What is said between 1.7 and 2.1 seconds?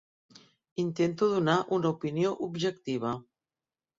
una